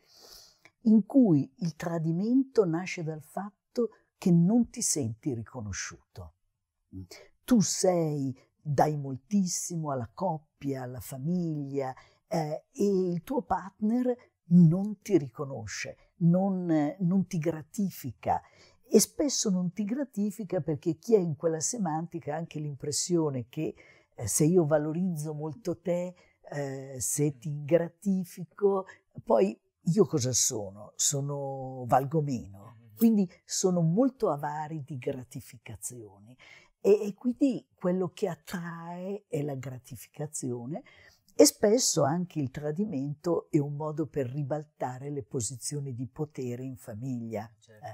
in 0.83 1.05
cui 1.07 1.51
il 1.59 1.75
tradimento 1.77 2.65
nasce 2.65 3.03
dal 3.03 3.23
fatto 3.23 3.91
che 4.17 4.31
non 4.31 4.69
ti 4.71 4.83
senti 4.83 5.35
riconosciuto. 5.35 6.35
Tu 7.45 7.61
sei, 7.61 8.37
dai 8.61 8.97
moltissimo 8.97 9.91
alla 9.91 10.11
coppia, 10.13 10.83
alla 10.83 11.01
famiglia 11.01 11.95
eh, 12.27 12.65
e 12.73 12.85
il 12.85 13.23
tuo 13.23 13.43
partner 13.43 14.15
non 14.51 15.01
ti 15.01 15.19
riconosce, 15.19 16.13
non, 16.19 16.97
non 16.99 17.27
ti 17.27 17.39
gratifica 17.39 18.41
e 18.91 19.01
spesso 19.01 19.51
non 19.51 19.73
ti 19.73 19.85
gratifica 19.85 20.61
perché 20.61 20.97
chi 20.97 21.15
è 21.15 21.19
in 21.19 21.37
quella 21.37 21.61
semantica 21.61 22.35
ha 22.35 22.39
anche 22.39 22.59
l'impressione 22.59 23.47
che 23.49 23.75
eh, 24.15 24.27
se 24.27 24.45
io 24.45 24.65
valorizzo 24.65 25.35
molto 25.35 25.79
te, 25.81 26.15
eh, 26.51 26.97
se 26.99 27.37
ti 27.37 27.63
gratifico, 27.65 28.87
poi 29.23 29.59
io 29.93 30.05
cosa 30.05 30.33
sono? 30.33 30.93
Sono 30.97 31.85
valgo 31.87 32.21
meno. 32.21 32.77
Quindi 32.97 33.31
sono 33.45 33.81
molto 33.81 34.29
avari 34.29 34.83
di 34.83 34.99
gratificazioni 34.99 36.37
e, 36.81 37.07
e 37.07 37.15
quindi 37.15 37.65
quello 37.75 38.11
che 38.13 38.27
attrae 38.29 39.27
è 39.29 39.41
la 39.43 39.55
gratificazione 39.55 40.83
e 41.37 41.45
spesso 41.45 42.03
anche 42.03 42.41
il 42.41 42.51
tradimento 42.51 43.49
è 43.51 43.59
un 43.59 43.77
modo 43.77 44.09
per 44.09 44.27
ribaltare 44.27 45.11
le 45.11 45.23
posizioni 45.23 45.95
di 45.95 46.09
potere 46.09 46.65
in 46.65 46.77
famiglia. 46.77 47.49
Certo. 47.61 47.87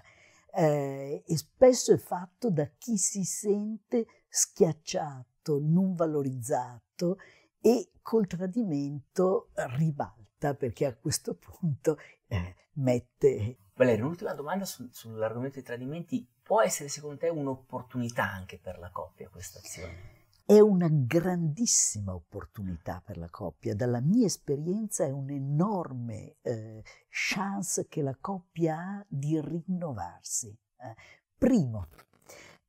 Eh, 0.56 1.22
e 1.26 1.36
spesso 1.36 1.92
è 1.92 1.98
fatto 1.98 2.50
da 2.50 2.66
chi 2.78 2.96
si 2.96 3.24
sente 3.24 4.06
schiacciato, 4.28 5.58
non 5.60 5.94
valorizzato 5.94 7.18
e 7.60 7.90
col 8.00 8.26
tradimento 8.26 9.50
ribalta 9.76 10.23
perché 10.52 10.84
a 10.84 10.94
questo 10.94 11.34
punto 11.40 11.96
eh, 12.26 12.54
mette... 12.74 13.56
Valerio, 13.74 14.04
un'ultima 14.04 14.34
domanda 14.34 14.66
su, 14.66 14.86
sull'argomento 14.90 15.54
dei 15.54 15.64
tradimenti. 15.64 16.28
Può 16.42 16.60
essere 16.60 16.90
secondo 16.90 17.16
te 17.16 17.28
un'opportunità 17.28 18.30
anche 18.30 18.58
per 18.58 18.78
la 18.78 18.90
coppia 18.90 19.30
questa 19.30 19.60
azione? 19.60 20.22
è 20.46 20.58
una 20.60 20.88
grandissima 20.90 22.14
opportunità 22.14 23.02
per 23.04 23.16
la 23.16 23.30
coppia. 23.30 23.74
Dalla 23.74 24.00
mia 24.00 24.26
esperienza 24.26 25.04
è 25.04 25.10
un'enorme 25.10 26.36
eh, 26.42 26.82
chance 27.08 27.88
che 27.88 28.02
la 28.02 28.16
coppia 28.20 28.78
ha 28.78 29.06
di 29.08 29.40
rinnovarsi. 29.40 30.48
Eh. 30.76 30.94
Primo, 31.38 31.88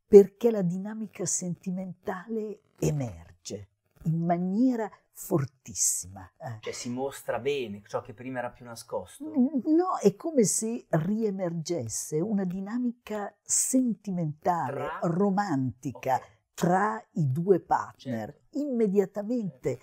perché 0.08 0.52
la 0.52 0.62
dinamica 0.62 1.26
sentimentale 1.26 2.62
emerge 2.80 3.72
in 4.06 4.26
maniera 4.26 4.90
fortissima. 5.12 6.30
Eh. 6.38 6.58
Cioè 6.60 6.74
si 6.74 6.90
mostra 6.90 7.40
bene 7.40 7.82
ciò 7.88 8.02
che 8.02 8.14
prima 8.14 8.40
era 8.40 8.50
più 8.50 8.66
nascosto. 8.66 9.24
No, 9.24 9.98
è 10.02 10.16
come 10.16 10.44
se 10.44 10.86
riemergesse 10.90 12.20
una 12.20 12.44
dinamica 12.44 13.34
sentimentale, 13.42 14.74
Tra... 14.74 15.00
romantica. 15.04 16.16
Okay 16.16 16.34
tra 16.56 17.06
i 17.16 17.32
due 17.34 17.60
partner, 17.60 18.32
certo. 18.32 18.60
immediatamente 18.60 19.80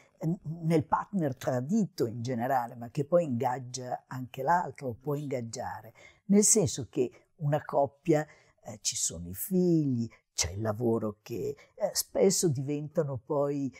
nel 0.62 0.86
partner 0.86 1.36
tradito 1.36 2.06
in 2.06 2.22
generale, 2.22 2.76
ma 2.76 2.88
che 2.88 3.04
poi 3.04 3.24
ingaggia 3.24 4.04
anche 4.06 4.42
l'altro, 4.42 4.96
può 4.98 5.14
ingaggiare, 5.14 5.92
nel 6.26 6.42
senso 6.42 6.86
che 6.88 7.26
una 7.42 7.62
coppia 7.62 8.26
eh, 8.64 8.78
ci 8.80 8.96
sono 8.96 9.28
i 9.28 9.34
figli, 9.34 10.08
c'è 10.32 10.52
il 10.52 10.62
lavoro 10.62 11.18
che 11.20 11.54
eh, 11.74 11.90
spesso 11.92 12.48
diventano 12.48 13.20
poi, 13.22 13.70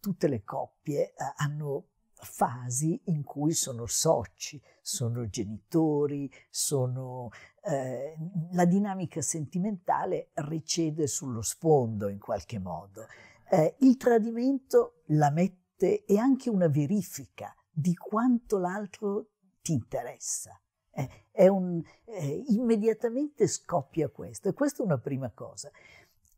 tutte 0.00 0.28
le 0.28 0.42
coppie 0.44 1.10
eh, 1.10 1.14
hanno 1.36 1.86
fasi 2.22 3.00
in 3.06 3.24
cui 3.24 3.52
sono 3.52 3.86
soci, 3.86 4.60
sono 4.80 5.28
genitori, 5.28 6.30
sono, 6.50 7.30
eh, 7.64 8.16
la 8.52 8.64
dinamica 8.64 9.20
sentimentale 9.20 10.30
ricede 10.34 11.06
sullo 11.06 11.42
sfondo 11.42 12.08
in 12.08 12.18
qualche 12.18 12.58
modo. 12.58 13.06
Eh, 13.50 13.76
il 13.80 13.96
tradimento 13.96 15.02
la 15.06 15.30
mette 15.30 16.04
è 16.04 16.16
anche 16.16 16.48
una 16.48 16.68
verifica 16.68 17.54
di 17.70 17.94
quanto 17.94 18.58
l'altro 18.58 19.28
ti 19.60 19.72
interessa. 19.72 20.56
Eh, 20.94 21.48
un, 21.48 21.82
eh, 22.04 22.44
immediatamente 22.48 23.46
scoppia 23.46 24.10
questo 24.10 24.48
e 24.48 24.52
questa 24.52 24.82
è 24.82 24.86
una 24.86 24.98
prima 24.98 25.30
cosa. 25.30 25.70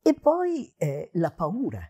E 0.00 0.14
poi 0.14 0.72
eh, 0.76 1.10
la 1.14 1.32
paura, 1.32 1.80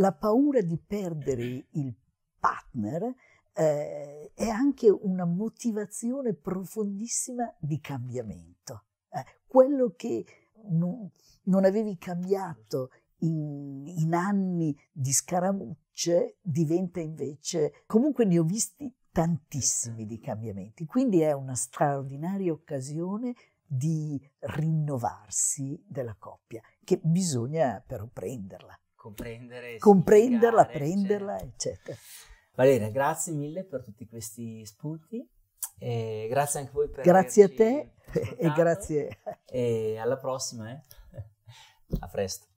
la 0.00 0.12
paura 0.12 0.62
di 0.62 0.78
perdere 0.78 1.66
il 1.72 1.94
partner 2.38 3.14
eh, 3.52 4.32
è 4.34 4.48
anche 4.48 4.88
una 4.88 5.26
motivazione 5.26 6.32
profondissima 6.34 7.54
di 7.60 7.78
cambiamento. 7.80 8.86
Eh, 9.10 9.24
quello 9.46 9.92
che 9.96 10.24
non, 10.70 11.10
non 11.44 11.64
avevi 11.64 11.98
cambiato 11.98 12.90
in, 13.18 13.86
in, 13.86 14.14
anni 14.14 14.74
di 14.90 15.12
scaramucce 15.12 16.38
diventa 16.40 17.00
invece, 17.00 17.84
comunque 17.86 18.24
ne 18.24 18.38
ho 18.38 18.44
visti 18.44 18.90
tantissimi 19.12 20.06
di 20.06 20.18
cambiamenti, 20.18 20.86
quindi 20.86 21.20
è 21.20 21.32
una 21.32 21.54
straordinaria 21.54 22.52
occasione 22.52 23.34
di 23.66 24.18
rinnovarsi 24.38 25.84
della 25.86 26.16
coppia, 26.18 26.62
che 26.82 26.98
bisogna 27.02 27.84
però 27.86 28.06
prenderla. 28.06 28.79
Comprendere, 29.00 29.78
comprenderla, 29.78 30.66
prenderla, 30.66 31.40
eccetera. 31.40 31.96
Valeria, 32.54 32.90
grazie 32.90 33.32
mille 33.32 33.64
per 33.64 33.82
tutti 33.82 34.06
questi 34.06 34.62
spunti. 34.66 35.26
E 35.78 36.26
grazie 36.28 36.60
anche 36.60 36.70
a 36.70 36.74
voi 36.74 36.90
per 36.90 37.04
Grazie 37.04 37.44
a 37.44 37.48
te 37.48 37.92
e 38.36 38.52
grazie. 38.52 39.22
E 39.46 39.96
alla 39.96 40.18
prossima, 40.18 40.70
eh? 40.70 40.82
A 41.98 42.08
presto. 42.08 42.48